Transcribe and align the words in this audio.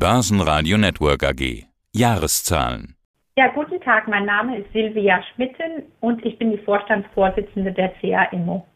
Börsenradio 0.00 0.78
Network 0.78 1.22
AG. 1.22 1.66
Jahreszahlen. 1.92 2.96
Ja, 3.36 3.48
guten 3.48 3.78
Tag. 3.82 4.08
Mein 4.08 4.24
Name 4.24 4.56
ist 4.56 4.72
Silvia 4.72 5.22
Schmitten 5.34 5.82
und 6.00 6.24
ich 6.24 6.38
bin 6.38 6.52
die 6.52 6.64
Vorstandsvorsitzende 6.64 7.70
der 7.70 7.90
CA 8.00 8.22
Immo. 8.32 8.66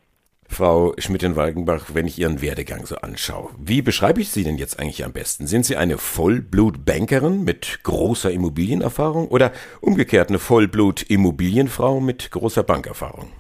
Frau 0.47 0.93
Schmitten-Walkenbach, 0.99 1.95
wenn 1.95 2.07
ich 2.07 2.19
Ihren 2.19 2.43
Werdegang 2.43 2.85
so 2.85 2.97
anschaue, 2.97 3.53
wie 3.59 3.81
beschreibe 3.81 4.21
ich 4.21 4.29
Sie 4.33 4.45
denn 4.45 4.59
jetzt 4.59 4.79
eigentlich 4.79 5.03
am 5.03 5.15
besten? 5.15 5.47
Sind 5.47 5.65
Sie 5.65 5.79
eine 5.79 5.97
Vollblut-Bankerin 5.97 7.43
mit 7.43 7.81
großer 7.85 8.31
Immobilienerfahrung 8.31 9.29
oder 9.29 9.53
umgekehrt 9.81 10.29
eine 10.29 10.39
Vollblut-Immobilienfrau 10.39 12.01
mit 12.01 12.31
großer 12.33 12.65
Bankerfahrung? 12.65 13.31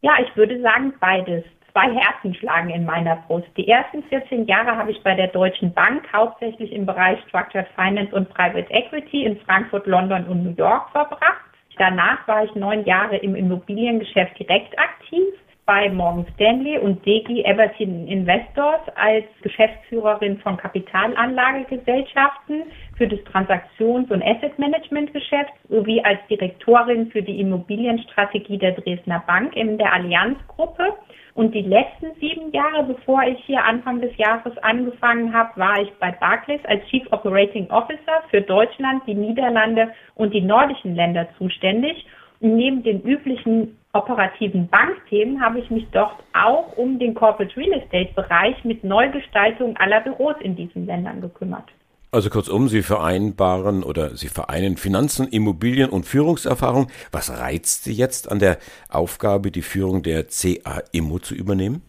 Ja, 0.00 0.14
ich 0.20 0.36
würde 0.36 0.60
sagen 0.60 0.92
beides. 0.98 1.44
Zwei 1.72 1.94
Herzen 1.94 2.34
schlagen 2.34 2.70
in 2.70 2.84
meiner 2.84 3.16
Brust. 3.26 3.48
Die 3.56 3.68
ersten 3.68 4.02
14 4.04 4.46
Jahre 4.46 4.76
habe 4.76 4.90
ich 4.90 5.02
bei 5.02 5.14
der 5.14 5.28
Deutschen 5.28 5.72
Bank 5.74 6.04
hauptsächlich 6.12 6.72
im 6.72 6.86
Bereich 6.86 7.18
Structured 7.28 7.68
Finance 7.74 8.14
und 8.14 8.28
Private 8.30 8.70
Equity 8.70 9.24
in 9.24 9.38
Frankfurt, 9.40 9.86
London 9.86 10.26
und 10.26 10.44
New 10.44 10.54
York 10.56 10.90
verbracht. 10.90 11.44
Danach 11.78 12.26
war 12.26 12.44
ich 12.44 12.54
neun 12.54 12.84
Jahre 12.84 13.18
im 13.18 13.36
Immobiliengeschäft 13.36 14.38
direkt 14.38 14.76
aktiv 14.78 15.28
bei 15.68 15.88
Morgan 15.90 16.26
Stanley 16.34 16.78
und 16.78 17.04
Degi 17.04 17.44
Everton 17.44 18.08
Investors 18.08 18.80
als 18.96 19.26
Geschäftsführerin 19.42 20.38
von 20.38 20.56
Kapitalanlagegesellschaften 20.56 22.62
für 22.96 23.06
das 23.06 23.20
Transaktions- 23.26 24.10
und 24.10 24.24
Asset 24.24 24.58
Management 24.58 25.12
Geschäft 25.12 25.52
sowie 25.68 26.02
als 26.02 26.20
Direktorin 26.30 27.10
für 27.10 27.20
die 27.20 27.38
Immobilienstrategie 27.40 28.56
der 28.56 28.72
Dresdner 28.72 29.22
Bank 29.26 29.54
in 29.56 29.76
der 29.76 29.92
Allianzgruppe. 29.92 30.94
Und 31.38 31.54
die 31.54 31.62
letzten 31.62 32.12
sieben 32.18 32.50
Jahre, 32.50 32.82
bevor 32.82 33.22
ich 33.22 33.38
hier 33.44 33.62
Anfang 33.62 34.00
des 34.00 34.10
Jahres 34.16 34.58
angefangen 34.58 35.32
habe, 35.32 35.50
war 35.54 35.80
ich 35.80 35.88
bei 36.00 36.10
Barclays 36.10 36.64
als 36.64 36.84
Chief 36.86 37.06
Operating 37.12 37.70
Officer 37.70 38.24
für 38.28 38.42
Deutschland, 38.42 39.04
die 39.06 39.14
Niederlande 39.14 39.94
und 40.16 40.34
die 40.34 40.40
nordischen 40.40 40.96
Länder 40.96 41.28
zuständig. 41.38 42.04
Und 42.40 42.56
neben 42.56 42.82
den 42.82 43.02
üblichen 43.02 43.78
operativen 43.92 44.66
Bankthemen 44.66 45.40
habe 45.40 45.60
ich 45.60 45.70
mich 45.70 45.86
dort 45.92 46.16
auch 46.32 46.76
um 46.76 46.98
den 46.98 47.14
Corporate 47.14 47.56
Real 47.56 47.80
Estate 47.80 48.12
Bereich 48.16 48.64
mit 48.64 48.82
Neugestaltung 48.82 49.76
aller 49.76 50.00
Büros 50.00 50.34
in 50.40 50.56
diesen 50.56 50.86
Ländern 50.86 51.20
gekümmert. 51.20 51.70
Also 52.10 52.30
kurzum, 52.30 52.68
Sie 52.68 52.80
vereinbaren 52.80 53.82
oder 53.82 54.16
Sie 54.16 54.28
vereinen 54.28 54.78
Finanzen, 54.78 55.28
Immobilien 55.28 55.90
und 55.90 56.06
Führungserfahrung. 56.06 56.86
Was 57.12 57.30
reizt 57.38 57.84
Sie 57.84 57.92
jetzt 57.92 58.32
an 58.32 58.38
der 58.38 58.56
Aufgabe, 58.88 59.50
die 59.50 59.60
Führung 59.60 60.02
der 60.02 60.24
CA 60.24 60.80
Immo 60.92 61.18
zu 61.18 61.34
übernehmen? 61.34 61.82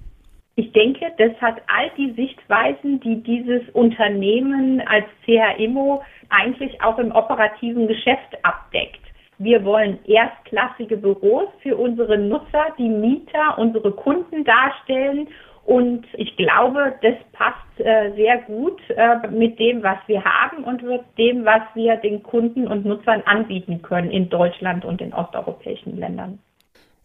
Ich 0.58 0.73
denke, 0.73 1.09
das 1.17 1.31
hat 1.40 1.62
all 1.67 1.90
die 1.95 2.12
Sichtweisen, 2.17 3.00
die 3.00 3.23
dieses 3.23 3.62
Unternehmen 3.72 4.81
als 4.81 5.06
CA 5.25 5.52
Immo 5.52 6.03
eigentlich 6.28 6.81
auch 6.81 7.00
im 7.00 7.14
operativen 7.14 7.88
Geschäft 7.88 8.38
abdeckt. 8.44 9.00
Wir 9.38 9.64
wollen 9.64 10.00
erstklassige 10.03 10.97
Büros 10.97 11.47
für 11.64 11.78
unsere 11.78 12.17
Nutzer, 12.17 12.73
die 12.78 12.90
Mieter, 12.90 13.58
unsere 13.58 13.94
Kunden 13.94 14.44
darstellen. 14.44 15.30
Und 15.70 16.08
ich 16.14 16.36
glaube, 16.36 16.95
das 17.03 17.14
passt 17.31 17.80
äh, 17.80 18.12
sehr 18.16 18.39
gut 18.48 18.81
äh, 18.89 19.28
mit 19.28 19.59
dem, 19.59 19.84
was 19.84 20.00
wir 20.08 20.25
haben 20.25 20.64
und 20.64 20.81
mit 20.81 21.02
dem, 21.20 21.45
was 21.45 21.62
wir 21.75 21.98
den 21.98 22.23
Kunden 22.23 22.67
und 22.67 22.86
Nutzern 22.86 23.22
anbieten 23.28 23.84
können 23.84 24.09
in 24.09 24.30
Deutschland 24.30 24.84
und 24.84 25.00
in 25.00 25.14
osteuropäischen 25.14 26.00
Ländern. 26.00 26.40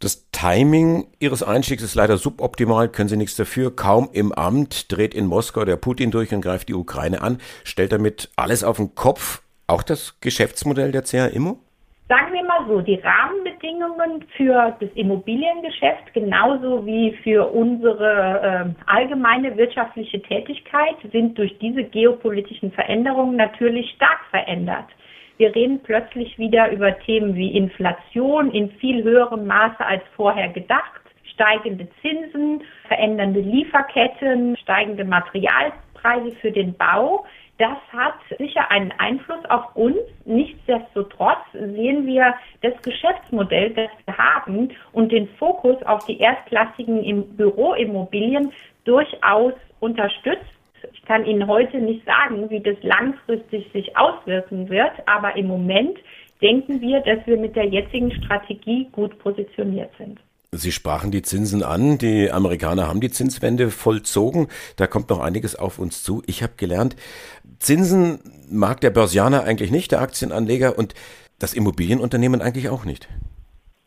Das 0.01 0.31
Timing 0.31 1.09
Ihres 1.21 1.43
Einstiegs 1.43 1.83
ist 1.83 1.95
leider 1.95 2.17
suboptimal, 2.17 2.89
können 2.89 3.11
Sie 3.11 3.19
nichts 3.19 3.37
dafür. 3.37 3.77
Kaum 3.77 4.09
im 4.15 4.33
Amt 4.33 4.91
dreht 4.91 5.13
in 5.13 5.27
Moskau 5.27 5.67
der 5.67 5.77
Putin 5.77 6.11
durch 6.11 6.33
und 6.33 6.41
greift 6.41 6.71
die 6.71 6.75
Ukraine 6.75 7.21
an, 7.21 7.43
stellt 7.65 7.93
damit 7.93 8.31
alles 8.37 8.65
auf 8.65 8.79
den 8.79 8.95
Kopf. 8.95 9.43
Auch 9.67 9.83
das 9.83 10.21
Geschäftsmodell 10.21 10.91
der 10.91 11.03
CA 11.03 11.27
Immo? 11.27 11.59
Sagen 12.07 12.35
wir 12.35 12.45
mal 12.45 12.67
so, 12.69 12.83
die 12.83 12.97
Rahmenbedingungen 12.97 14.27
für 14.37 14.77
das 14.79 14.91
Immobiliengeschäft 14.95 16.13
genauso 16.13 16.85
wie 16.85 17.13
für 17.23 17.51
unsere 17.51 18.75
äh, 18.77 18.83
allgemeine 18.85 19.57
wirtschaftliche 19.57 20.21
Tätigkeit 20.21 20.97
sind 21.13 21.39
durch 21.39 21.57
diese 21.61 21.83
geopolitischen 21.83 22.73
Veränderungen 22.73 23.37
natürlich 23.37 23.91
stark 23.93 24.21
verändert. 24.29 24.85
Wir 25.39 25.55
reden 25.55 25.81
plötzlich 25.83 26.39
wieder 26.39 26.71
über 26.71 26.97
Themen 27.01 27.35
wie 27.37 27.57
Inflation 27.57 28.51
in 28.51 28.71
viel 28.73 29.03
höherem 29.03 29.47
Maße 29.47 29.85
als 29.85 30.03
vorher 30.15 30.51
gedacht, 30.51 31.01
steigende 31.33 31.89
Zinsen, 32.03 32.63
verändernde 32.87 33.41
Lieferketten, 33.41 34.59
steigende 34.59 35.07
Materialpreise 35.07 36.37
für 36.43 36.53
den 36.53 36.75
Bau. 36.75 37.25
Das 37.59 37.79
hat 37.93 38.15
sicher 38.39 38.69
einen 38.71 38.93
Einfluss 38.99 39.45
auf 39.49 39.77
uns. 39.77 39.99
Nichtsdestotrotz 40.25 41.45
sehen 41.53 42.05
wir 42.07 42.35
das 42.63 42.75
Geschäftsmodell, 42.83 43.71
das 43.71 43.91
wir 44.07 44.19
haben 44.19 44.71
und 44.93 45.13
den 45.13 45.29
Fokus 45.39 45.81
auf 45.85 46.05
die 46.07 46.19
erstklassigen 46.19 47.37
Büroimmobilien 47.37 48.53
durchaus 48.85 49.53
unterstützt. 49.79 50.45
Ich 50.93 51.03
kann 51.05 51.25
Ihnen 51.25 51.47
heute 51.47 51.79
nicht 51.79 52.05
sagen, 52.05 52.51
wie 52.51 52.61
das 52.61 52.77
langfristig 52.83 53.71
sich 53.73 53.97
auswirken 53.97 54.69
wird, 54.69 54.93
aber 55.07 55.37
im 55.37 55.47
Moment 55.47 55.99
denken 56.43 56.81
wir, 56.81 57.01
dass 57.01 57.27
wir 57.27 57.39
mit 57.39 57.55
der 57.57 57.67
jetzigen 57.67 58.11
Strategie 58.13 58.89
gut 58.93 59.19
positioniert 59.21 59.91
sind. 59.97 60.19
Sie 60.57 60.73
sprachen 60.73 61.11
die 61.11 61.23
Zinsen 61.23 61.63
an. 61.63 61.99
Die 61.99 62.31
Amerikaner 62.31 62.89
haben 62.89 63.01
die 63.01 63.11
Zinswende 63.11 63.71
vollzogen. 63.71 64.49
Da 64.77 64.87
kommt 64.87 65.11
noch 65.11 65.21
einiges 65.21 65.57
auf 65.57 65.79
uns 65.79 66.03
zu. 66.03 66.23
Ich 66.27 66.43
habe 66.43 66.55
gelernt, 66.57 66.97
Zinsen 67.59 68.21
mag 68.51 68.81
der 68.81 68.91
Börsianer 68.91 69.45
eigentlich 69.45 69.71
nicht, 69.71 69.93
der 69.93 70.01
Aktienanleger 70.01 70.79
und 70.79 70.95
das 71.39 71.55
Immobilienunternehmen 71.55 72.41
eigentlich 72.41 72.69
auch 72.69 72.85
nicht. 72.85 73.09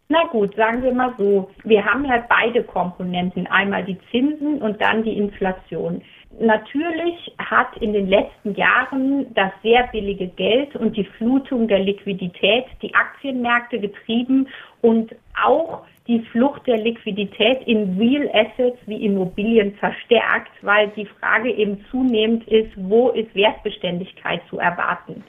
Na 0.10 0.24
gut, 0.28 0.56
sagen 0.56 0.84
wir 0.84 0.94
mal 0.94 1.14
so. 1.18 1.50
Wir 1.64 1.84
haben 1.84 2.06
ja 2.06 2.24
beide 2.30 2.64
Komponenten. 2.64 3.46
Einmal 3.48 3.84
die 3.84 3.98
Zinsen 4.12 4.62
und 4.62 4.82
dann 4.82 5.04
die 5.04 5.18
Inflation. 5.18 6.02
Natürlich 6.40 7.34
hat 7.40 7.76
in 7.82 7.94
den 7.94 8.08
letzten 8.08 8.54
Jahren 8.56 9.34
das 9.34 9.52
sehr 9.64 9.88
billige 9.88 10.28
Geld 10.28 10.76
und 10.76 10.96
die 10.96 11.06
Flutung 11.18 11.68
der 11.68 11.80
Liquidität 11.80 12.66
die 12.82 12.94
Aktienmärkte 12.94 13.80
getrieben 13.80 14.48
und 14.82 15.16
auch 15.44 15.84
die 16.08 16.22
Flucht 16.32 16.66
der 16.68 16.78
Liquidität 16.78 17.68
in 17.68 17.98
Real 17.98 18.30
Assets 18.34 18.78
wie 18.86 19.06
Immobilien 19.06 19.76
verstärkt, 19.76 20.52
weil 20.62 20.88
die 20.90 21.06
Frage 21.06 21.52
eben 21.52 21.84
zunehmend 21.92 22.48
ist, 22.48 22.72
wo 22.76 23.10
ist 23.10 23.34
Wertbeständigkeit 23.36 24.42
zu 24.50 24.58
erwarten. 24.60 25.24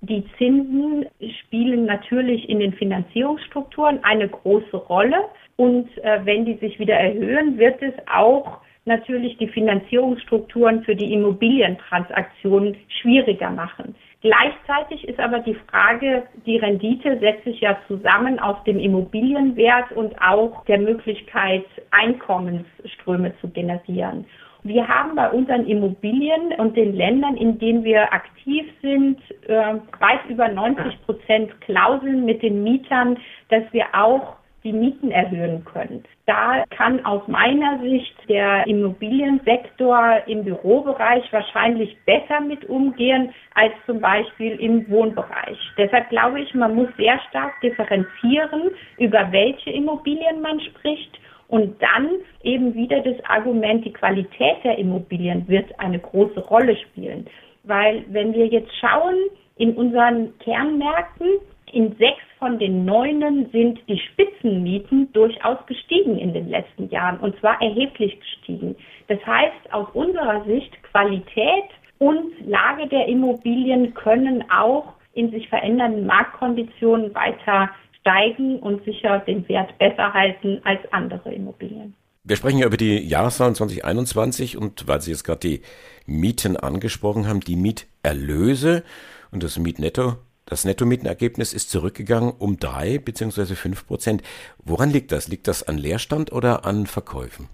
Die 0.00 0.24
Zinsen 0.36 1.06
spielen 1.40 1.86
natürlich 1.86 2.48
in 2.48 2.58
den 2.58 2.72
Finanzierungsstrukturen 2.74 4.02
eine 4.02 4.28
große 4.28 4.76
Rolle 4.76 5.16
und 5.56 5.88
äh, 5.98 6.20
wenn 6.24 6.44
die 6.44 6.54
sich 6.54 6.78
wieder 6.78 6.94
erhöhen, 6.94 7.56
wird 7.58 7.80
es 7.80 7.94
auch 8.12 8.58
natürlich 8.84 9.38
die 9.38 9.48
Finanzierungsstrukturen 9.48 10.82
für 10.84 10.94
die 10.94 11.12
Immobilientransaktionen 11.14 12.76
schwieriger 13.00 13.50
machen. 13.50 13.94
Gleichzeitig 14.24 15.06
ist 15.06 15.20
aber 15.20 15.40
die 15.40 15.56
Frage, 15.68 16.22
die 16.46 16.56
Rendite 16.56 17.18
setzt 17.18 17.44
sich 17.44 17.60
ja 17.60 17.76
zusammen 17.86 18.38
aus 18.38 18.56
dem 18.64 18.78
Immobilienwert 18.78 19.92
und 19.92 20.18
auch 20.18 20.64
der 20.64 20.78
Möglichkeit, 20.78 21.66
Einkommensströme 21.90 23.34
zu 23.42 23.48
generieren. 23.48 24.24
Wir 24.62 24.88
haben 24.88 25.14
bei 25.14 25.28
unseren 25.30 25.66
Immobilien 25.66 26.54
und 26.56 26.74
den 26.74 26.94
Ländern, 26.94 27.36
in 27.36 27.58
denen 27.58 27.84
wir 27.84 28.14
aktiv 28.14 28.64
sind, 28.80 29.20
äh, 29.46 29.74
weit 30.00 30.24
über 30.30 30.48
90 30.48 31.04
Prozent 31.04 31.60
Klauseln 31.60 32.24
mit 32.24 32.42
den 32.42 32.64
Mietern, 32.64 33.18
dass 33.50 33.64
wir 33.72 33.84
auch 33.92 34.36
die 34.64 34.72
Mieten 34.72 35.10
erhöhen 35.10 35.64
können. 35.64 36.02
Da 36.26 36.64
kann 36.70 37.04
aus 37.04 37.22
meiner 37.28 37.78
Sicht 37.80 38.14
der 38.28 38.66
Immobiliensektor 38.66 40.22
im 40.26 40.42
Bürobereich 40.42 41.30
wahrscheinlich 41.32 41.94
besser 42.06 42.40
mit 42.40 42.64
umgehen 42.64 43.32
als 43.54 43.72
zum 43.84 44.00
Beispiel 44.00 44.56
im 44.56 44.88
Wohnbereich. 44.88 45.58
Deshalb 45.76 46.08
glaube 46.08 46.40
ich, 46.40 46.54
man 46.54 46.74
muss 46.74 46.88
sehr 46.96 47.20
stark 47.28 47.60
differenzieren, 47.60 48.70
über 48.98 49.30
welche 49.30 49.70
Immobilien 49.70 50.40
man 50.40 50.58
spricht. 50.60 51.20
Und 51.48 51.80
dann 51.82 52.08
eben 52.42 52.74
wieder 52.74 53.00
das 53.00 53.22
Argument, 53.26 53.84
die 53.84 53.92
Qualität 53.92 54.64
der 54.64 54.78
Immobilien 54.78 55.46
wird 55.46 55.78
eine 55.78 55.98
große 55.98 56.40
Rolle 56.40 56.74
spielen. 56.76 57.26
Weil 57.64 58.02
wenn 58.08 58.32
wir 58.32 58.46
jetzt 58.46 58.74
schauen 58.80 59.14
in 59.56 59.74
unseren 59.76 60.36
Kernmärkten, 60.38 61.28
in 61.70 61.94
sechs 61.96 62.22
von 62.44 62.58
den 62.58 62.84
neunen 62.84 63.48
sind 63.52 63.80
die 63.88 63.98
Spitzenmieten 63.98 65.10
durchaus 65.14 65.56
gestiegen 65.64 66.18
in 66.18 66.34
den 66.34 66.50
letzten 66.50 66.90
Jahren 66.90 67.18
und 67.20 67.34
zwar 67.40 67.58
erheblich 67.62 68.20
gestiegen. 68.20 68.76
Das 69.08 69.18
heißt, 69.24 69.72
aus 69.72 69.88
unserer 69.94 70.44
Sicht 70.44 70.70
Qualität 70.82 71.70
und 71.96 72.34
Lage 72.46 72.86
der 72.88 73.08
Immobilien 73.08 73.94
können 73.94 74.44
auch 74.50 74.92
in 75.14 75.30
sich 75.30 75.48
verändernden 75.48 76.04
Marktkonditionen 76.04 77.14
weiter 77.14 77.70
steigen 78.00 78.58
und 78.58 78.84
sicher 78.84 79.20
den 79.20 79.48
Wert 79.48 79.78
besser 79.78 80.12
halten 80.12 80.60
als 80.64 80.80
andere 80.92 81.32
Immobilien. 81.32 81.94
Wir 82.24 82.36
sprechen 82.36 82.58
ja 82.58 82.66
über 82.66 82.76
die 82.76 82.98
Jahreszahlen 82.98 83.54
2021 83.54 84.58
und 84.58 84.86
weil 84.86 85.00
Sie 85.00 85.12
jetzt 85.12 85.24
gerade 85.24 85.40
die 85.40 85.62
Mieten 86.04 86.58
angesprochen 86.58 87.26
haben, 87.26 87.40
die 87.40 87.56
Mieterlöse 87.56 88.84
und 89.30 89.42
das 89.42 89.58
Mietnetto, 89.58 90.16
das 90.46 90.64
Nettomietenergebnis 90.64 91.52
ist 91.52 91.70
zurückgegangen 91.70 92.32
um 92.38 92.58
drei 92.58 92.98
beziehungsweise 92.98 93.56
fünf 93.56 93.86
Prozent. 93.86 94.22
Woran 94.64 94.90
liegt 94.90 95.12
das? 95.12 95.28
Liegt 95.28 95.48
das 95.48 95.66
an 95.66 95.78
Leerstand 95.78 96.32
oder 96.32 96.64
an 96.64 96.86
Verkäufen? 96.86 97.48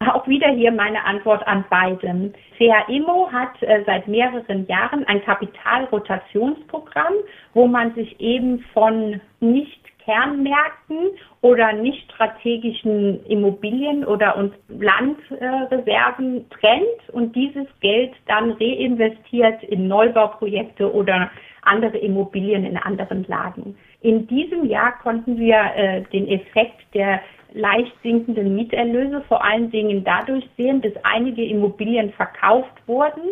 Auch 0.00 0.26
wieder 0.26 0.48
hier 0.50 0.72
meine 0.72 1.04
Antwort 1.04 1.46
an 1.46 1.64
beidem. 1.70 2.32
CHIMO 2.58 3.30
hat 3.30 3.62
äh, 3.62 3.82
seit 3.86 4.08
mehreren 4.08 4.66
Jahren 4.66 5.04
ein 5.06 5.22
Kapitalrotationsprogramm, 5.24 7.14
wo 7.54 7.66
man 7.66 7.94
sich 7.94 8.18
eben 8.20 8.64
von 8.72 9.20
nicht 9.40 9.80
Kernmärkten 10.04 11.10
oder 11.40 11.72
nicht 11.72 12.10
strategischen 12.12 13.24
Immobilien 13.26 14.04
oder 14.04 14.36
und 14.36 14.54
Landreserven 14.68 16.48
trennt 16.50 17.08
und 17.12 17.36
dieses 17.36 17.66
Geld 17.80 18.12
dann 18.26 18.52
reinvestiert 18.52 19.62
in 19.64 19.86
Neubauprojekte 19.86 20.92
oder 20.92 21.30
andere 21.62 21.98
Immobilien 21.98 22.64
in 22.64 22.76
anderen 22.76 23.24
Lagen. 23.28 23.76
In 24.00 24.26
diesem 24.26 24.66
Jahr 24.66 24.98
konnten 25.02 25.38
wir 25.38 25.58
äh, 25.76 26.02
den 26.12 26.28
Effekt 26.28 26.82
der 26.94 27.20
leicht 27.54 27.92
sinkenden 28.02 28.54
Mieterlöse 28.54 29.22
vor 29.28 29.44
allen 29.44 29.70
Dingen 29.70 30.04
dadurch 30.04 30.44
sehen, 30.56 30.80
dass 30.80 30.92
einige 31.04 31.44
Immobilien 31.44 32.12
verkauft 32.12 32.72
wurden, 32.86 33.22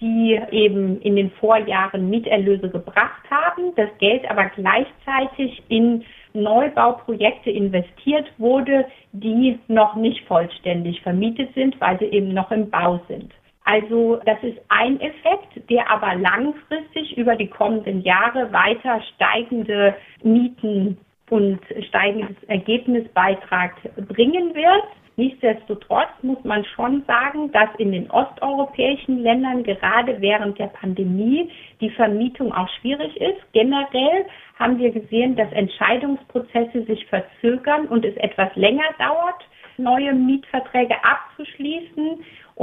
die 0.00 0.40
eben 0.50 1.00
in 1.00 1.16
den 1.16 1.30
Vorjahren 1.32 2.10
Mieterlöse 2.10 2.68
gebracht 2.68 3.22
haben, 3.30 3.74
das 3.76 3.88
Geld 3.98 4.28
aber 4.28 4.46
gleichzeitig 4.46 5.62
in 5.68 6.04
Neubauprojekte 6.32 7.50
investiert 7.50 8.26
wurde, 8.38 8.86
die 9.12 9.58
noch 9.68 9.94
nicht 9.94 10.26
vollständig 10.26 11.00
vermietet 11.02 11.54
sind, 11.54 11.80
weil 11.80 11.98
sie 12.00 12.06
eben 12.06 12.34
noch 12.34 12.50
im 12.50 12.70
Bau 12.70 13.00
sind. 13.08 13.32
Also 13.74 14.20
das 14.24 14.40
ist 14.44 14.58
ein 14.68 15.00
Effekt, 15.00 15.68
der 15.68 15.90
aber 15.90 16.14
langfristig 16.14 17.18
über 17.18 17.34
die 17.34 17.48
kommenden 17.48 18.02
Jahre 18.02 18.52
weiter 18.52 19.02
steigende 19.14 19.96
Mieten 20.22 20.96
und 21.28 21.58
steigendes 21.88 22.40
Ergebnisbeitrag 22.46 23.72
bringen 24.06 24.54
wird. 24.54 24.84
Nichtsdestotrotz 25.16 26.10
muss 26.22 26.42
man 26.44 26.64
schon 26.76 27.02
sagen, 27.08 27.50
dass 27.50 27.68
in 27.78 27.90
den 27.90 28.08
osteuropäischen 28.12 29.18
Ländern 29.18 29.64
gerade 29.64 30.20
während 30.20 30.56
der 30.60 30.68
Pandemie 30.68 31.50
die 31.80 31.90
Vermietung 31.90 32.52
auch 32.52 32.68
schwierig 32.80 33.16
ist. 33.16 33.40
Generell 33.52 34.26
haben 34.56 34.78
wir 34.78 34.92
gesehen, 34.92 35.34
dass 35.34 35.50
Entscheidungsprozesse 35.50 36.84
sich 36.84 37.04
verzögern 37.06 37.86
und 37.86 38.04
es 38.04 38.16
etwas 38.18 38.54
länger 38.54 38.86
dauert, 39.00 39.42
neue 39.78 40.12
Mietverträge. 40.14 40.93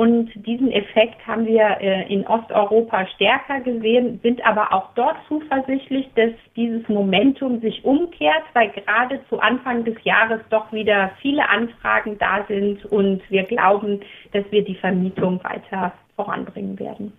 Und 0.02 0.32
diesen 0.48 0.72
Effekt 0.72 1.28
haben 1.28 1.46
wir 1.46 1.78
äh, 1.80 2.12
in 2.12 2.26
Osteuropa 2.26 3.06
stärker 3.14 3.60
gesehen, 3.60 4.20
sind 4.24 4.44
aber 4.44 4.74
auch 4.74 4.90
dort 4.96 5.16
zuversichtlich, 5.28 6.10
dass 6.16 6.32
dieses 6.56 6.90
Momentum 6.90 7.62
sich 7.62 7.86
umkehrt, 7.86 8.42
weil 8.54 8.72
gerade 8.72 9.20
zu 9.30 9.40
Anfang 9.40 9.86
des 9.86 9.94
Jahres 10.04 10.42
doch 10.50 10.72
wieder 10.74 11.12
viele 11.22 11.48
Anfragen 11.48 12.18
da 12.18 12.44
sind 12.48 12.84
und 12.86 13.22
wir 13.30 13.44
glauben, 13.44 14.00
dass 14.32 14.44
wir 14.50 14.64
die 14.64 14.74
Vermietung 14.74 15.40
weiter 15.44 15.94
voranbringen 16.16 16.80
werden. 16.80 17.14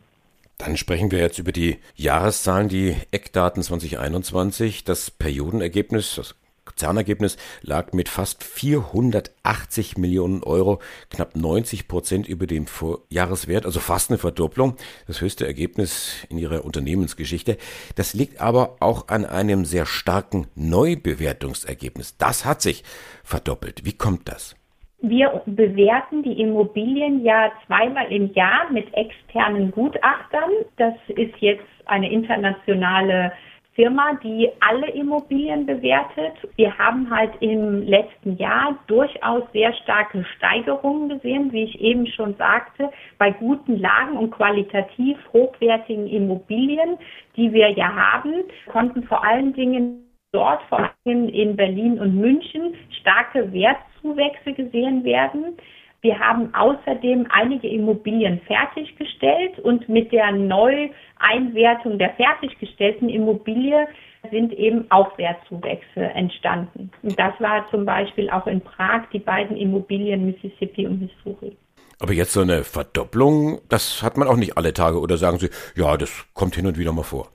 Dann 0.58 0.76
sprechen 0.76 1.12
wir 1.12 1.20
jetzt 1.20 1.38
über 1.38 1.52
die 1.52 1.78
Jahreszahlen, 1.94 2.68
die 2.68 2.96
Eckdaten 3.12 3.62
2021. 3.62 4.82
Das 4.82 5.08
Periodenergebnis, 5.12 6.16
das 6.16 6.34
Konzernergebnis 6.82 7.36
lag 7.62 7.92
mit 7.92 8.08
fast 8.08 8.42
480 8.42 9.98
Millionen 9.98 10.42
Euro, 10.42 10.80
knapp 11.10 11.36
90 11.36 11.86
Prozent 11.86 12.26
über 12.28 12.48
dem 12.48 12.66
Vorjahreswert, 12.66 13.66
also 13.66 13.78
fast 13.78 14.10
eine 14.10 14.18
Verdopplung, 14.18 14.74
das 15.06 15.20
höchste 15.20 15.46
Ergebnis 15.46 16.26
in 16.28 16.38
ihrer 16.38 16.64
Unternehmensgeschichte. 16.64 17.56
Das 17.94 18.14
liegt 18.14 18.40
aber 18.40 18.78
auch 18.80 19.06
an 19.06 19.24
einem 19.24 19.64
sehr 19.64 19.86
starken 19.86 20.48
Neubewertungsergebnis. 20.56 22.16
Das 22.16 22.44
hat 22.44 22.62
sich 22.62 22.82
verdoppelt. 23.22 23.84
Wie 23.84 23.96
kommt 23.96 24.28
das? 24.28 24.56
Wir 25.02 25.42
bewerten 25.46 26.24
die 26.24 26.40
Immobilien 26.40 27.24
ja 27.24 27.52
zweimal 27.66 28.10
im 28.10 28.32
Jahr 28.34 28.72
mit 28.72 28.92
externen 28.94 29.70
Gutachtern. 29.70 30.50
Das 30.78 30.94
ist 31.06 31.34
jetzt 31.38 31.62
eine 31.86 32.10
internationale 32.10 33.32
Firma, 33.74 34.18
die 34.22 34.50
alle 34.60 34.90
Immobilien 34.90 35.64
bewertet. 35.64 36.34
Wir 36.56 36.76
haben 36.76 37.08
halt 37.10 37.32
im 37.40 37.82
letzten 37.82 38.36
Jahr 38.36 38.78
durchaus 38.86 39.44
sehr 39.52 39.72
starke 39.72 40.24
Steigerungen 40.36 41.08
gesehen, 41.08 41.50
wie 41.52 41.64
ich 41.64 41.80
eben 41.80 42.06
schon 42.06 42.34
sagte, 42.36 42.90
bei 43.18 43.30
guten 43.30 43.78
Lagen 43.78 44.18
und 44.18 44.30
qualitativ 44.30 45.16
hochwertigen 45.32 46.06
Immobilien, 46.06 46.98
die 47.36 47.52
wir 47.52 47.70
ja 47.70 47.94
haben, 47.94 48.44
konnten 48.66 49.04
vor 49.04 49.24
allen 49.24 49.54
Dingen 49.54 50.04
dort, 50.32 50.62
vor 50.64 50.90
allem 51.04 51.28
in 51.28 51.56
Berlin 51.56 51.98
und 51.98 52.16
München, 52.16 52.74
starke 53.00 53.52
Wertzuwächse 53.52 54.52
gesehen 54.52 55.04
werden. 55.04 55.56
Wir 56.02 56.18
haben 56.18 56.52
außerdem 56.52 57.28
einige 57.30 57.68
Immobilien 57.68 58.40
fertiggestellt 58.48 59.60
und 59.60 59.88
mit 59.88 60.10
der 60.10 60.32
Neueinwertung 60.32 61.96
der 61.96 62.10
fertiggestellten 62.14 63.08
Immobilie 63.08 63.86
sind 64.32 64.52
eben 64.52 64.90
auch 64.90 65.16
Wertzuwächse 65.16 66.00
entstanden. 66.00 66.90
Und 67.04 67.16
das 67.16 67.34
war 67.38 67.68
zum 67.70 67.84
Beispiel 67.84 68.30
auch 68.30 68.48
in 68.48 68.60
Prag 68.60 69.02
die 69.12 69.20
beiden 69.20 69.56
Immobilien 69.56 70.26
Mississippi 70.26 70.86
und 70.86 71.02
Missouri. 71.02 71.56
Aber 72.00 72.12
jetzt 72.12 72.32
so 72.32 72.40
eine 72.40 72.64
Verdopplung, 72.64 73.60
das 73.68 74.02
hat 74.02 74.16
man 74.16 74.26
auch 74.26 74.36
nicht 74.36 74.56
alle 74.56 74.72
Tage 74.72 74.98
oder 74.98 75.16
sagen 75.16 75.38
Sie, 75.38 75.50
ja, 75.76 75.96
das 75.96 76.26
kommt 76.34 76.56
hin 76.56 76.66
und 76.66 76.78
wieder 76.78 76.92
mal 76.92 77.04
vor. 77.04 77.28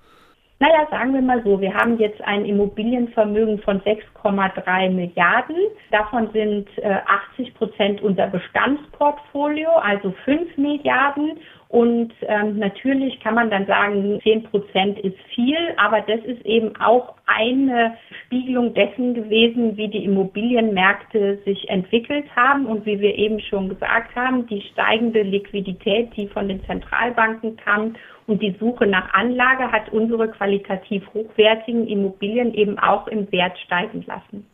Naja, 0.59 0.87
sagen 0.89 1.13
wir 1.13 1.21
mal 1.21 1.43
so, 1.43 1.61
wir 1.61 1.71
haben 1.71 1.99
jetzt 1.99 2.19
ein 2.21 2.43
Immobilienvermögen 2.43 3.59
von 3.59 3.79
6,3 3.81 4.89
Milliarden. 4.89 5.55
Davon 5.91 6.31
sind 6.33 6.67
äh, 6.77 6.97
80 7.37 7.53
Prozent 7.53 8.01
unser 8.01 8.25
Bestandsportfolio, 8.25 9.69
also 9.69 10.15
5 10.25 10.57
Milliarden. 10.57 11.37
Und 11.69 12.11
ähm, 12.21 12.57
natürlich 12.57 13.19
kann 13.19 13.35
man 13.35 13.51
dann 13.51 13.67
sagen, 13.67 14.19
10 14.23 14.43
Prozent 14.43 14.97
ist 14.99 15.17
viel, 15.35 15.57
aber 15.77 16.01
das 16.01 16.21
ist 16.21 16.43
eben 16.43 16.75
auch 16.77 17.13
eine 17.27 17.95
Spiegelung 18.25 18.73
dessen 18.73 19.13
gewesen, 19.13 19.77
wie 19.77 19.89
die 19.89 20.05
Immobilienmärkte 20.05 21.37
sich 21.45 21.69
entwickelt 21.69 22.25
haben 22.35 22.65
und 22.65 22.85
wie 22.85 22.99
wir 22.99 23.15
eben 23.15 23.39
schon 23.41 23.69
gesagt 23.69 24.15
haben, 24.15 24.47
die 24.47 24.61
steigende 24.71 25.21
Liquidität, 25.21 26.15
die 26.15 26.27
von 26.29 26.47
den 26.47 26.63
Zentralbanken 26.65 27.57
kam 27.57 27.95
und 28.27 28.41
die 28.41 28.55
Suche 28.59 28.85
nach 28.85 29.13
Anlage 29.13 29.71
hat 29.71 29.91
unsere 29.91 30.29
qualitativ 30.29 31.03
hochwertigen 31.13 31.87
Immobilien 31.87 32.53
eben 32.53 32.77
auch 32.77 33.07
im 33.07 33.31
Wert 33.31 33.57
steigen 33.65 34.03
lassen. 34.05 34.45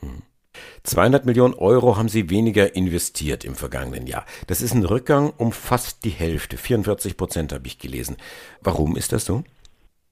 200 0.83 1.25
Millionen 1.25 1.55
Euro 1.55 1.97
haben 1.97 2.09
Sie 2.09 2.29
weniger 2.29 2.75
investiert 2.75 3.43
im 3.43 3.55
vergangenen 3.55 4.05
Jahr. 4.05 4.25
Das 4.47 4.61
ist 4.61 4.75
ein 4.75 4.85
Rückgang 4.85 5.33
um 5.37 5.51
fast 5.51 6.05
die 6.05 6.11
Hälfte. 6.11 6.57
44 6.57 7.17
Prozent 7.17 7.53
habe 7.53 7.65
ich 7.65 7.79
gelesen. 7.79 8.17
Warum 8.61 8.95
ist 8.95 9.11
das 9.11 9.25
so? 9.25 9.43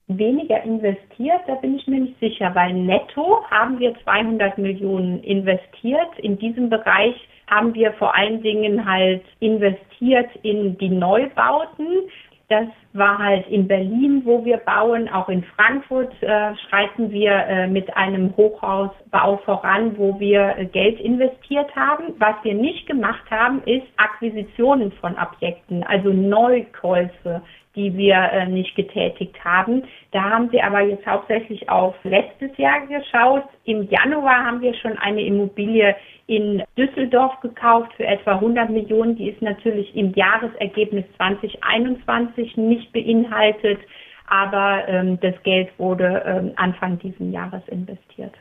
Weniger 0.08 0.62
investiert, 0.64 1.42
da 1.48 1.56
bin 1.56 1.76
ich 1.76 1.88
mir 1.88 2.02
nicht 2.02 2.20
sicher, 2.20 2.54
weil 2.54 2.74
netto 2.74 3.46
haben 3.50 3.80
wir 3.80 3.94
200 4.04 4.58
Millionen 4.58 5.24
investiert. 5.24 6.18
In 6.18 6.38
diesem 6.38 6.70
Bereich 6.70 7.16
haben 7.48 7.74
wir 7.74 7.94
vor 7.94 8.16
allen 8.16 8.42
Dingen 8.42 8.86
halt 8.86 9.24
investiert 9.40 10.30
in 10.42 10.78
die 10.80 10.90
Neubauten. 10.90 12.10
Das 12.52 12.68
war 12.92 13.18
halt 13.18 13.48
in 13.48 13.66
Berlin, 13.66 14.24
wo 14.26 14.44
wir 14.44 14.58
bauen. 14.58 15.08
Auch 15.08 15.30
in 15.30 15.42
Frankfurt 15.56 16.12
äh, 16.22 16.54
schreiten 16.68 17.10
wir 17.10 17.32
äh, 17.32 17.68
mit 17.68 17.96
einem 17.96 18.36
Hochhausbau 18.36 19.38
voran, 19.46 19.98
wo 19.98 20.20
wir 20.20 20.58
äh, 20.58 20.66
Geld 20.66 21.00
investiert 21.00 21.74
haben. 21.78 22.14
Was 22.18 22.36
wir 22.44 22.54
nicht 22.54 22.88
gemacht 22.88 23.24
haben, 23.32 23.64
ist 23.64 23.88
Akquisitionen 23.96 24.92
von 24.92 25.16
Objekten, 25.18 25.84
also 25.84 26.10
Neukäufe 26.10 27.42
die 27.76 27.96
wir 27.96 28.16
äh, 28.16 28.48
nicht 28.48 28.76
getätigt 28.76 29.42
haben. 29.44 29.84
Da 30.12 30.24
haben 30.24 30.52
wir 30.52 30.66
aber 30.66 30.82
jetzt 30.82 31.06
hauptsächlich 31.06 31.70
auf 31.70 31.96
letztes 32.04 32.52
Jahr 32.58 32.86
geschaut. 32.86 33.46
Im 33.64 33.88
Januar 33.90 34.46
haben 34.46 34.62
wir 34.62 34.74
schon 34.74 34.98
eine 34.98 35.22
Immobilie 35.22 35.96
in 36.32 36.64
Düsseldorf 36.78 37.42
gekauft 37.42 37.92
für 37.98 38.06
etwa 38.06 38.36
100 38.36 38.70
Millionen. 38.70 39.18
Die 39.18 39.30
ist 39.30 39.42
natürlich 39.42 39.94
im 39.96 40.14
Jahresergebnis 40.14 41.04
2021 41.18 42.56
nicht 42.56 42.94
beinhaltet, 42.94 43.80
aber 44.28 44.88
ähm, 44.88 45.20
das 45.20 45.36
Geld 45.44 45.70
wurde 45.78 46.24
ähm, 46.26 46.54
Anfang 46.56 47.00
dieses 47.00 47.32
Jahres 47.32 47.62
investiert. 47.68 48.34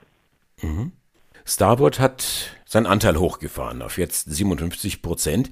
Mhm. 0.63 0.93
Starboard 1.45 1.99
hat 1.99 2.57
seinen 2.65 2.87
Anteil 2.87 3.17
hochgefahren 3.17 3.83
auf 3.83 3.99
jetzt 3.99 4.33
57 4.33 5.03
Prozent 5.03 5.51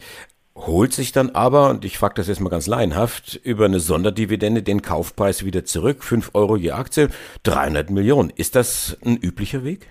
holt 0.67 0.93
sich 0.93 1.13
dann 1.13 1.31
aber, 1.31 1.71
und 1.71 1.85
ich 1.85 1.99
frage 1.99 2.15
das 2.15 2.27
jetzt 2.27 2.41
mal 2.41 2.49
ganz 2.49 2.67
laienhaft, 2.67 3.37
über 3.45 3.67
eine 3.67 3.79
Sonderdividende 3.79 4.63
den 4.63 4.83
Kaufpreis 4.83 5.45
wieder 5.45 5.65
zurück, 5.65 6.03
5 6.03 6.33
Euro 6.35 6.57
je 6.57 6.73
Aktie, 6.73 7.11
300 7.45 7.91
Millionen. 7.91 8.31
Ist 8.31 8.57
das 8.57 8.99
ein 9.05 9.17
üblicher 9.17 9.63
Weg? 9.63 9.87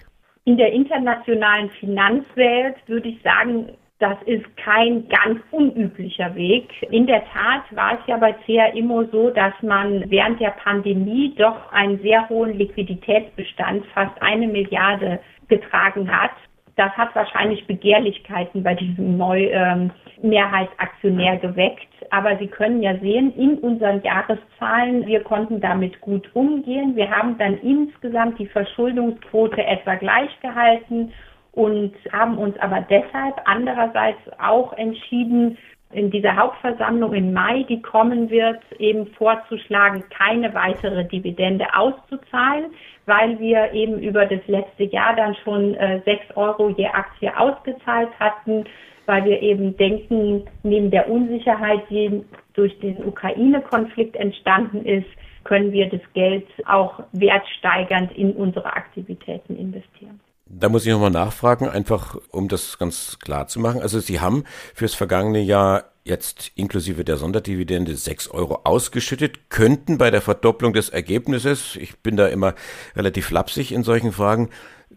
In 0.48 0.56
der 0.56 0.72
internationalen 0.72 1.70
Finanzwelt 1.72 2.77
würde 2.88 3.10
ich 3.10 3.22
sagen, 3.22 3.68
Das 4.00 4.18
ist 4.27 4.46
kein 4.58 5.10
ganz 5.10 5.39
unüblicher 5.50 6.36
Weg. 6.36 6.70
In 6.92 7.08
der 7.08 7.24
Tat 7.34 7.63
war 7.72 7.94
es 7.94 8.00
ja 8.06 8.18
bei 8.18 8.32
CA 8.46 8.68
Immo 8.68 9.04
so, 9.06 9.32
dass 9.32 9.54
man 9.63 10.08
während 10.12 10.39
der 10.39 10.51
Pandemie 10.51 11.34
doch 11.36 11.72
einen 11.72 12.00
sehr 12.04 12.30
hohen 12.30 12.56
Liquiditätsbestand, 12.60 13.88
fast 13.96 14.22
eine 14.22 14.48
Milliarde, 14.48 15.20
getragen 15.48 16.12
hat. 16.16 16.32
Das 16.77 16.91
hat 16.91 17.15
wahrscheinlich 17.15 17.65
Begehrlichkeiten 17.65 18.62
bei 18.62 18.75
diesem 18.75 19.17
neu 19.17 19.50
ähm, 19.51 19.89
Mehrheitsaktionär 20.22 21.38
geweckt. 21.38 21.88
Aber 22.12 22.38
Sie 22.38 22.48
können 22.48 22.84
ja 22.84 22.96
sehen, 23.00 23.34
in 23.36 23.57
unseren 23.57 24.03
Jahreszahlen, 24.03 25.07
wir 25.07 25.24
konnten 25.24 25.60
damit 25.60 26.00
gut 26.01 26.29
umgehen. 26.36 26.96
Wir 26.96 27.10
haben 27.10 27.38
dann 27.39 27.57
insgesamt 27.57 28.38
die 28.38 28.46
Verschuldungsquote 28.46 29.65
etwa 29.65 29.96
gleich 29.96 30.29
gehalten 30.41 31.12
und 31.53 31.93
haben 32.12 32.38
uns 32.38 32.55
aber 32.60 32.81
deshalb 32.81 33.41
andererseits 33.46 34.19
auch 34.38 34.74
entschieden, 34.74 35.57
in 35.91 36.12
dieser 36.12 36.36
Hauptversammlung 36.36 37.13
im 37.13 37.34
Mai, 37.34 37.63
die 37.70 37.82
kommen 37.82 38.29
wird, 38.29 38.60
eben 38.77 39.08
vorzuschlagen, 39.08 40.03
keine 40.10 40.53
weitere 40.53 41.06
Dividende 41.06 41.65
auszuzahlen, 41.74 42.74
weil 43.06 43.39
wir 43.39 43.72
eben 43.72 44.00
über 44.00 44.25
das 44.25 44.46
letzte 44.48 44.84
Jahr 44.84 45.15
dann 45.15 45.36
schon 45.44 45.75
äh, 45.75 46.01
6 46.03 46.36
Euro 46.36 46.70
je 46.70 46.88
Aktie 46.88 47.32
ausgezahlt 47.38 48.10
hatten, 48.20 48.65
weil 49.06 49.24
wir 49.24 49.41
eben 49.41 49.77
denken, 49.77 50.46
neben 50.63 50.91
der 50.91 51.10
Unsicherheit, 51.10 51.84
die 51.89 52.22
durch 52.53 52.77
den 52.79 53.06
Ukraine-Konflikt 53.06 54.17
entstanden 54.17 54.86
ist, 54.86 55.08
können 55.46 55.72
wir 55.72 55.88
das 55.88 56.01
Geld 56.13 56.46
auch 56.65 57.00
wertsteigernd 57.13 58.12
in 58.17 58.34
unsere 58.34 58.65
Aktivitäten 58.65 59.56
investieren. 59.56 60.20
Da 60.50 60.70
muss 60.70 60.86
ich 60.86 60.92
nochmal 60.92 61.12
nachfragen, 61.12 61.68
einfach 61.68 62.18
um 62.32 62.48
das 62.48 62.77
ganz 62.77 63.20
klar 63.20 63.48
zu 63.48 63.60
machen. 63.60 63.82
Also 63.82 64.00
Sie 64.00 64.20
haben 64.20 64.46
fürs 64.74 64.94
vergangene 64.94 65.42
Jahr 65.42 65.86
jetzt 66.06 66.51
inklusive 66.56 67.04
der 67.04 67.18
Sonderdividende 67.18 67.96
6 67.96 68.30
Euro 68.30 68.62
ausgeschüttet, 68.63 69.50
könnten 69.50 69.98
bei 69.98 70.10
der 70.10 70.22
Verdopplung 70.22 70.72
des 70.72 70.89
Ergebnisses, 70.89 71.75
ich 71.75 72.00
bin 72.00 72.16
da 72.16 72.27
immer 72.27 72.56
relativ 72.96 73.30
lapsig 73.30 73.74
in 73.74 73.84
solchen 73.84 74.13
Fragen, 74.13 74.50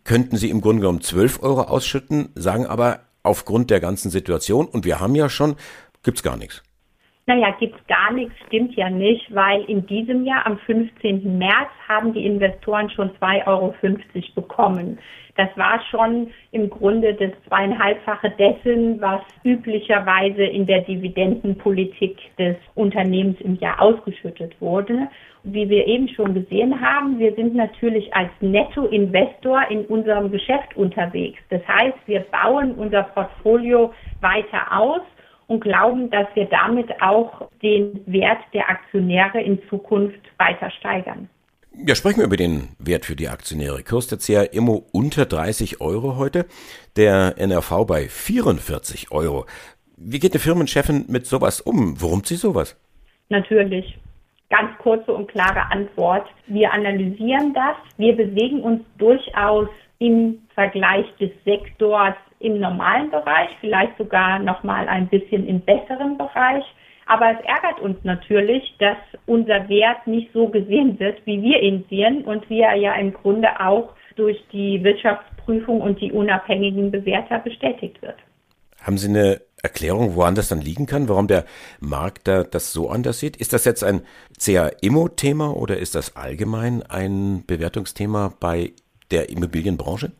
könnten 0.05 0.37
Sie 0.37 0.51
im 0.51 0.61
Grunde 0.61 0.83
genommen 0.83 1.01
12 1.01 1.43
Euro 1.43 1.63
ausschütten, 1.63 2.31
sagen 2.37 2.67
aber 2.67 3.01
aufgrund 3.23 3.71
der 3.71 3.81
ganzen 3.81 4.11
Situation, 4.11 4.67
und 4.67 4.85
wir 4.85 5.01
haben 5.01 5.17
ja 5.17 5.29
schon, 5.29 5.57
gibt's 6.05 6.23
gar 6.23 6.37
nichts. 6.37 6.63
Naja, 7.27 7.55
gibt 7.61 7.79
es 7.79 7.87
gar 7.87 8.13
nichts, 8.13 8.35
stimmt 8.47 8.75
ja 8.75 8.89
nicht, 8.89 9.33
weil 9.35 9.63
in 9.65 9.87
diesem 9.87 10.25
Jahr 10.25 10.47
am 10.47 10.59
15. 10.59 11.39
März 11.39 11.71
haben 11.87 12.13
die 12.13 12.25
Investoren 12.25 12.91
schon 12.91 13.11
2,50 13.21 13.47
Euro 13.47 13.75
bekommen. 14.35 14.99
Das 15.41 15.57
war 15.57 15.81
schon 15.91 16.31
im 16.53 16.69
Grunde 16.69 17.15
das 17.15 17.31
zweieinhalbfache 17.49 18.29
dessen, 18.39 19.01
was 19.01 19.23
üblicherweise 19.43 20.43
in 20.45 20.67
der 20.67 20.83
Dividendenpolitik 20.83 22.19
des 22.39 22.57
Unternehmens 22.75 23.41
im 23.41 23.55
Jahr 23.55 23.81
ausgeschüttet 23.81 24.55
wurde. 24.61 25.09
Wie 25.43 25.71
wir 25.71 25.87
eben 25.87 26.09
schon 26.09 26.35
gesehen 26.35 26.79
haben, 26.79 27.19
wir 27.19 27.35
sind 27.37 27.55
natürlich 27.55 28.15
als 28.15 28.29
Nettoinvestor 28.41 29.63
in 29.71 29.87
unserem 29.87 30.31
Geschäft 30.31 30.77
unterwegs. 30.77 31.39
Das 31.49 31.67
heißt, 31.67 31.97
wir 32.05 32.21
bauen 32.21 32.75
unser 32.75 33.05
Portfolio 33.05 33.95
weiter 34.21 34.79
aus 34.79 35.01
und 35.47 35.61
glauben, 35.61 36.11
dass 36.11 36.27
wir 36.35 36.45
damit 36.51 37.01
auch 37.01 37.49
den 37.63 38.03
Wert 38.05 38.43
der 38.53 38.69
Aktionäre 38.69 39.41
in 39.41 39.59
Zukunft 39.71 40.21
weiter 40.37 40.71
steigern. 40.71 41.31
Ja, 41.73 41.95
sprechen 41.95 42.19
wir 42.19 42.27
über 42.27 42.37
den 42.37 42.71
Wert 42.79 43.07
für 43.07 43.15
die 43.15 43.29
Aktionäre. 43.29 43.83
Kurs 43.85 44.09
der 44.09 44.19
CA 44.19 44.43
Immo 44.43 44.87
unter 44.93 45.25
30 45.25 45.81
Euro 45.81 46.17
heute, 46.17 46.47
der 46.97 47.35
NRV 47.39 47.87
bei 47.87 48.09
44 48.09 49.13
Euro. 49.13 49.47
Wie 49.97 50.19
geht 50.19 50.33
eine 50.33 50.41
Firmenchefin 50.41 51.05
mit 51.09 51.27
sowas 51.27 51.61
um? 51.61 52.01
Worum 52.01 52.25
sie 52.25 52.35
sowas? 52.37 52.77
Natürlich. 53.29 53.99
Ganz 54.49 54.77
kurze 54.79 55.13
und 55.13 55.31
klare 55.31 55.71
Antwort. 55.71 56.27
Wir 56.49 56.73
analysieren 56.73 57.55
das. 57.55 57.77
Wir 57.99 58.17
bewegen 58.17 58.63
uns 58.63 58.83
durchaus 58.99 59.69
im 60.01 60.43
Vergleich 60.55 61.07
des 61.21 61.31
Sektors 61.45 62.17
im 62.41 62.59
normalen 62.59 63.11
Bereich, 63.11 63.51
vielleicht 63.61 63.97
sogar 63.99 64.39
noch 64.39 64.63
mal 64.65 64.89
ein 64.89 65.09
bisschen 65.09 65.47
im 65.47 65.61
besseren 65.61 66.19
Bereich. 66.19 66.65
Aber 67.11 67.33
es 67.33 67.45
ärgert 67.45 67.81
uns 67.81 67.97
natürlich, 68.05 68.63
dass 68.79 68.97
unser 69.27 69.69
Wert 69.69 70.07
nicht 70.07 70.33
so 70.33 70.47
gesehen 70.47 70.97
wird, 71.01 71.21
wie 71.27 71.43
wir 71.43 71.61
ihn 71.61 71.85
sehen 71.91 72.23
und 72.23 72.49
wie 72.49 72.61
er 72.61 72.77
ja 72.77 72.95
im 72.95 73.13
Grunde 73.13 73.49
auch 73.59 73.95
durch 74.15 74.39
die 74.53 74.85
Wirtschaftsprüfung 74.85 75.81
und 75.81 76.01
die 76.01 76.13
unabhängigen 76.13 76.93
Bewerter 76.93 77.41
bestätigt 77.41 78.01
wird. 78.01 78.15
Haben 78.81 78.97
Sie 78.97 79.09
eine 79.09 79.41
Erklärung, 79.61 80.15
woran 80.15 80.37
das 80.37 80.51
dann 80.51 80.61
liegen 80.61 80.87
kann, 80.87 81.09
warum 81.09 81.27
der 81.27 81.47
Markt 81.81 82.29
da 82.29 82.45
das 82.45 82.73
so 82.73 82.89
anders 82.89 83.19
sieht? 83.19 83.37
Ist 83.39 83.53
das 83.53 83.65
jetzt 83.65 83.83
ein 83.83 84.03
CA-Immo-Thema 84.39 85.57
oder 85.57 85.79
ist 85.79 85.97
das 85.97 86.15
allgemein 86.15 86.85
ein 86.89 87.43
Bewertungsthema 87.45 88.33
bei 88.39 88.71
der 89.11 89.31
Immobilienbranche? 89.31 90.13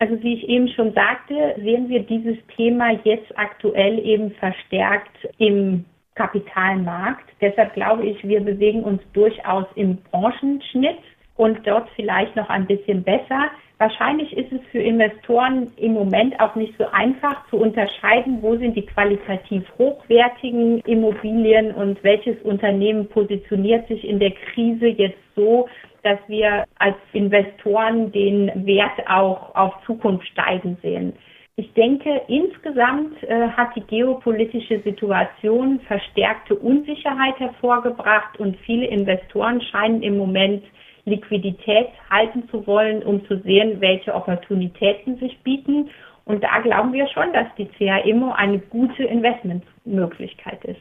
Also 0.00 0.22
wie 0.22 0.34
ich 0.34 0.48
eben 0.50 0.68
schon 0.68 0.92
sagte, 0.92 1.54
sehen 1.56 1.88
wir 1.88 2.00
dieses 2.00 2.36
Thema 2.54 2.90
jetzt 3.04 3.32
aktuell 3.38 3.98
eben 4.00 4.32
verstärkt 4.32 5.16
im 5.38 5.86
Kapitalmarkt. 6.14 7.28
Deshalb 7.40 7.74
glaube 7.74 8.06
ich, 8.06 8.22
wir 8.26 8.40
bewegen 8.40 8.82
uns 8.84 9.02
durchaus 9.12 9.66
im 9.74 9.98
Branchenschnitt 10.10 10.98
und 11.36 11.66
dort 11.66 11.88
vielleicht 11.96 12.36
noch 12.36 12.48
ein 12.48 12.66
bisschen 12.66 13.02
besser. 13.02 13.50
Wahrscheinlich 13.78 14.36
ist 14.36 14.52
es 14.52 14.60
für 14.70 14.78
Investoren 14.78 15.72
im 15.76 15.94
Moment 15.94 16.38
auch 16.38 16.54
nicht 16.54 16.74
so 16.78 16.86
einfach 16.92 17.48
zu 17.50 17.56
unterscheiden, 17.56 18.38
wo 18.40 18.56
sind 18.56 18.76
die 18.76 18.86
qualitativ 18.86 19.64
hochwertigen 19.76 20.78
Immobilien 20.82 21.74
und 21.74 22.02
welches 22.04 22.40
Unternehmen 22.42 23.08
positioniert 23.08 23.88
sich 23.88 24.04
in 24.08 24.20
der 24.20 24.30
Krise 24.30 24.86
jetzt 24.86 25.18
so, 25.34 25.68
dass 26.04 26.18
wir 26.28 26.64
als 26.78 26.96
Investoren 27.12 28.12
den 28.12 28.64
Wert 28.64 29.08
auch 29.08 29.54
auf 29.56 29.74
Zukunft 29.84 30.28
steigen 30.28 30.76
sehen. 30.80 31.14
Ich 31.56 31.72
denke, 31.74 32.22
insgesamt 32.26 33.22
äh, 33.22 33.48
hat 33.48 33.76
die 33.76 33.82
geopolitische 33.82 34.80
Situation 34.80 35.78
verstärkte 35.86 36.56
Unsicherheit 36.56 37.38
hervorgebracht 37.38 38.40
und 38.40 38.56
viele 38.66 38.86
Investoren 38.86 39.60
scheinen 39.60 40.02
im 40.02 40.16
Moment 40.16 40.64
Liquidität 41.04 41.88
halten 42.10 42.48
zu 42.50 42.66
wollen, 42.66 43.04
um 43.04 43.24
zu 43.28 43.38
sehen, 43.42 43.80
welche 43.80 44.14
Opportunitäten 44.14 45.16
sich 45.18 45.38
bieten. 45.44 45.90
Und 46.24 46.42
da 46.42 46.60
glauben 46.60 46.92
wir 46.92 47.06
schon, 47.08 47.32
dass 47.32 47.46
die 47.56 47.66
CA 47.78 47.98
Immo 47.98 48.32
eine 48.32 48.58
gute 48.58 49.04
Investmentmöglichkeit 49.04 50.64
ist. 50.64 50.80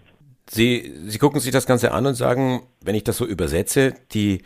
Sie, 0.49 0.91
Sie 1.05 1.19
gucken 1.19 1.39
sich 1.39 1.51
das 1.51 1.67
Ganze 1.67 1.91
an 1.91 2.05
und 2.05 2.15
sagen, 2.15 2.61
wenn 2.83 2.95
ich 2.95 3.03
das 3.03 3.17
so 3.17 3.25
übersetze, 3.25 3.93
die 4.13 4.41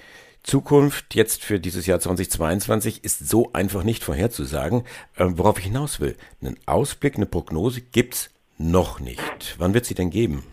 Zukunft 0.48 1.14
jetzt 1.14 1.44
für 1.44 1.60
dieses 1.60 1.88
Jahr 1.88 2.00
2022 2.00 3.04
ist 3.04 3.28
so 3.28 3.50
einfach 3.52 3.84
nicht 3.84 4.02
vorherzusagen. 4.02 4.84
Äh, 5.18 5.26
worauf 5.36 5.60
ich 5.60 5.66
hinaus 5.66 6.00
will, 6.00 6.16
einen 6.42 6.56
Ausblick, 6.66 7.18
eine 7.18 7.26
Prognose 7.26 7.82
gibt's 7.82 8.34
noch 8.58 9.02
nicht. 9.02 9.58
Wann 9.60 9.74
wird 9.74 9.84
sie 9.84 9.94
denn 9.94 10.10
geben? 10.10 10.46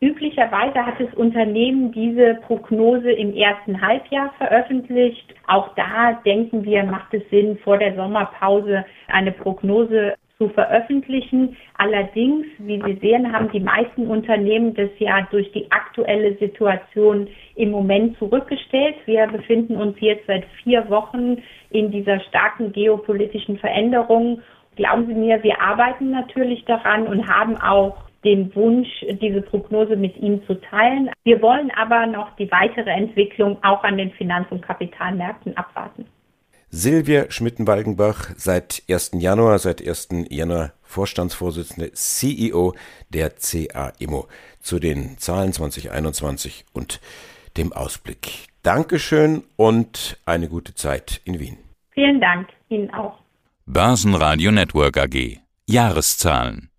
Üblicherweise 0.00 0.86
hat 0.86 0.98
das 0.98 1.12
Unternehmen 1.12 1.92
diese 1.92 2.36
Prognose 2.46 3.12
im 3.12 3.34
ersten 3.36 3.82
Halbjahr 3.82 4.32
veröffentlicht. 4.38 5.34
Auch 5.46 5.74
da 5.74 6.14
denken 6.24 6.64
wir, 6.64 6.82
macht 6.84 7.12
es 7.12 7.22
Sinn, 7.28 7.58
vor 7.62 7.76
der 7.76 7.94
Sommerpause 7.96 8.86
eine 9.08 9.32
Prognose 9.32 10.14
zu 10.38 10.48
veröffentlichen. 10.48 11.54
Allerdings, 11.76 12.46
wie 12.58 12.82
Sie 12.82 12.98
sehen, 13.00 13.30
haben 13.30 13.50
die 13.52 13.60
meisten 13.60 14.06
Unternehmen 14.06 14.72
das 14.74 14.90
ja 14.98 15.28
durch 15.30 15.52
die 15.52 15.70
aktuelle 15.70 16.34
Situation 16.38 17.28
im 17.56 17.70
Moment 17.70 18.18
zurückgestellt. 18.18 18.96
Wir 19.06 19.26
befinden 19.26 19.76
uns 19.76 19.96
jetzt 20.00 20.26
seit 20.26 20.44
vier 20.62 20.88
Wochen 20.90 21.42
in 21.70 21.90
dieser 21.90 22.20
starken 22.20 22.72
geopolitischen 22.72 23.58
Veränderung. 23.58 24.40
Glauben 24.76 25.06
Sie 25.06 25.14
mir, 25.14 25.42
wir 25.42 25.60
arbeiten 25.60 26.10
natürlich 26.10 26.64
daran 26.64 27.06
und 27.06 27.28
haben 27.28 27.56
auch 27.56 27.96
den 28.24 28.54
Wunsch, 28.54 28.88
diese 29.20 29.42
Prognose 29.42 29.96
mit 29.96 30.16
Ihnen 30.16 30.44
zu 30.46 30.54
teilen. 30.54 31.10
Wir 31.24 31.40
wollen 31.42 31.70
aber 31.76 32.06
noch 32.06 32.34
die 32.36 32.50
weitere 32.50 32.90
Entwicklung 32.90 33.62
auch 33.62 33.84
an 33.84 33.98
den 33.98 34.10
Finanz- 34.12 34.50
und 34.50 34.62
Kapitalmärkten 34.62 35.56
abwarten. 35.56 36.06
Silvia 36.70 37.30
Schmitten-Walgenbach, 37.30 38.30
seit 38.36 38.82
1. 38.88 39.12
Januar, 39.18 39.60
seit 39.60 39.86
1. 39.86 40.08
Januar 40.28 40.72
Vorstandsvorsitzende, 40.82 41.92
CEO 41.92 42.74
der 43.10 43.30
CA 43.30 43.92
Immo 44.00 44.26
zu 44.60 44.80
den 44.80 45.16
Zahlen 45.18 45.52
2021 45.52 46.64
und 46.72 47.00
dem 47.56 47.72
Ausblick. 47.72 48.48
Dankeschön 48.62 49.44
und 49.56 50.18
eine 50.26 50.48
gute 50.48 50.74
Zeit 50.74 51.20
in 51.24 51.38
Wien. 51.38 51.58
Vielen 51.90 52.20
Dank, 52.20 52.48
Ihnen 52.68 52.92
auch. 52.92 53.18
Börsenradio 53.66 54.50
Network 54.50 54.96
AG. 54.96 55.38
Jahreszahlen. 55.66 56.70